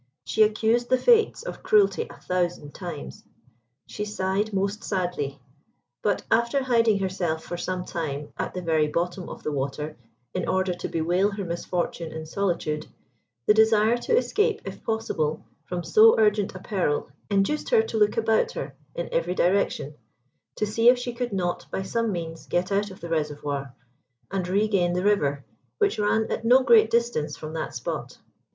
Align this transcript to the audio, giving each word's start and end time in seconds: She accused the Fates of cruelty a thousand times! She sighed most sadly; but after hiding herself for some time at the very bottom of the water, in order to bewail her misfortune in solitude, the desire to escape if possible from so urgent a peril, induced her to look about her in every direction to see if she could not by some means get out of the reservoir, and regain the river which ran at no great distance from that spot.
She 0.23 0.41
accused 0.41 0.89
the 0.89 0.97
Fates 0.97 1.43
of 1.43 1.61
cruelty 1.61 2.07
a 2.09 2.17
thousand 2.19 2.73
times! 2.73 3.23
She 3.85 4.03
sighed 4.03 4.51
most 4.51 4.83
sadly; 4.83 5.39
but 6.01 6.23
after 6.31 6.63
hiding 6.63 6.97
herself 6.97 7.43
for 7.43 7.55
some 7.55 7.85
time 7.85 8.33
at 8.35 8.55
the 8.55 8.63
very 8.63 8.87
bottom 8.87 9.29
of 9.29 9.43
the 9.43 9.51
water, 9.51 9.95
in 10.33 10.49
order 10.49 10.73
to 10.73 10.89
bewail 10.89 11.29
her 11.29 11.45
misfortune 11.45 12.11
in 12.11 12.25
solitude, 12.25 12.87
the 13.45 13.53
desire 13.53 13.95
to 13.97 14.17
escape 14.17 14.61
if 14.65 14.83
possible 14.83 15.45
from 15.65 15.83
so 15.83 16.15
urgent 16.17 16.55
a 16.55 16.59
peril, 16.59 17.11
induced 17.29 17.69
her 17.69 17.83
to 17.83 17.97
look 17.99 18.17
about 18.17 18.53
her 18.53 18.73
in 18.95 19.07
every 19.11 19.35
direction 19.35 19.93
to 20.55 20.65
see 20.65 20.89
if 20.89 20.97
she 20.97 21.13
could 21.13 21.31
not 21.31 21.67
by 21.69 21.83
some 21.83 22.11
means 22.11 22.47
get 22.47 22.71
out 22.71 22.89
of 22.89 23.01
the 23.01 23.09
reservoir, 23.09 23.75
and 24.31 24.47
regain 24.47 24.93
the 24.93 25.03
river 25.03 25.45
which 25.77 25.99
ran 25.99 26.25
at 26.31 26.43
no 26.43 26.63
great 26.63 26.89
distance 26.89 27.37
from 27.37 27.53
that 27.53 27.75
spot. 27.75 28.17